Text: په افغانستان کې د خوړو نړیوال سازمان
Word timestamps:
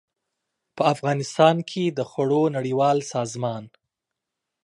په 0.75 0.83
افغانستان 0.93 1.55
کې 1.69 1.83
د 1.97 1.99
خوړو 2.09 2.43
نړیوال 2.57 2.97
سازمان 3.13 3.63